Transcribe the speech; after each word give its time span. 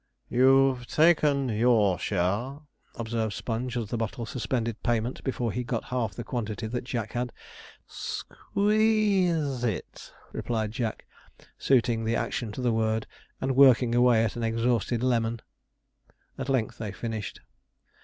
'You've 0.29 0.87
taken 0.87 1.47
your 1.49 1.99
share,' 1.99 2.61
observed 2.95 3.33
Sponge, 3.33 3.77
as 3.77 3.89
the 3.89 3.97
bottle 3.97 4.25
suspended 4.25 4.81
payment 4.81 5.23
before 5.23 5.51
he 5.51 5.63
got 5.63 5.83
half 5.93 6.15
the 6.15 6.23
quantity 6.23 6.65
that 6.65 6.85
Jack 6.85 7.11
had. 7.11 7.31
'Sque 7.85 8.35
ee 8.57 9.29
eze 9.29 9.63
it,' 9.63 10.11
replied 10.31 10.71
Jack, 10.71 11.05
suiting 11.59 12.03
the 12.03 12.15
action 12.15 12.51
to 12.51 12.61
the 12.63 12.73
word, 12.73 13.05
and 13.39 13.55
working 13.55 13.93
away 13.93 14.23
at 14.25 14.35
an 14.35 14.43
exhausted 14.43 15.03
lemon. 15.03 15.39
At 16.35 16.49
length 16.49 16.79
they 16.79 16.91
finished. 16.91 17.41